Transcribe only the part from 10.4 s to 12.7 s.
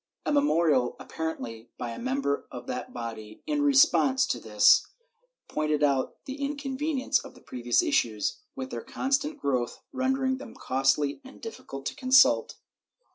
costly and difficult to consult.